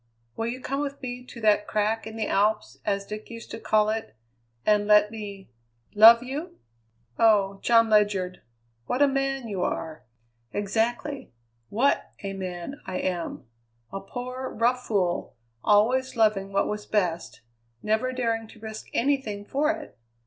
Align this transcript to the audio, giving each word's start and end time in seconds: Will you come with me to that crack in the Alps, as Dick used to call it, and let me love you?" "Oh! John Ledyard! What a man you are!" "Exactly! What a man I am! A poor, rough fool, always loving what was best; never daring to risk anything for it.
Will 0.35 0.47
you 0.47 0.59
come 0.61 0.79
with 0.79 0.99
me 1.03 1.23
to 1.25 1.39
that 1.41 1.67
crack 1.67 2.07
in 2.07 2.15
the 2.15 2.25
Alps, 2.25 2.79
as 2.83 3.05
Dick 3.05 3.29
used 3.29 3.51
to 3.51 3.59
call 3.59 3.91
it, 3.91 4.15
and 4.65 4.87
let 4.87 5.11
me 5.11 5.51
love 5.93 6.23
you?" 6.23 6.57
"Oh! 7.19 7.59
John 7.61 7.87
Ledyard! 7.87 8.41
What 8.87 9.03
a 9.03 9.07
man 9.07 9.47
you 9.47 9.61
are!" 9.61 10.03
"Exactly! 10.53 11.31
What 11.69 12.13
a 12.23 12.33
man 12.33 12.81
I 12.87 12.97
am! 12.97 13.45
A 13.93 13.99
poor, 14.01 14.49
rough 14.49 14.87
fool, 14.87 15.35
always 15.63 16.15
loving 16.15 16.51
what 16.51 16.67
was 16.67 16.87
best; 16.87 17.41
never 17.83 18.11
daring 18.11 18.47
to 18.47 18.59
risk 18.59 18.87
anything 18.95 19.45
for 19.45 19.69
it. 19.69 19.99